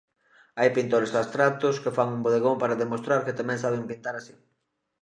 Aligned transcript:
Hai 0.59 0.69
pintores 0.77 1.11
abstractos 1.21 1.75
que 1.83 1.95
fan 1.97 2.09
un 2.15 2.23
bodegón 2.25 2.55
para 2.61 2.79
demostrar 2.83 3.19
que 3.25 3.37
tamén 3.39 3.61
saben 3.63 3.87
pintar 3.91 4.15
así. 4.17 4.35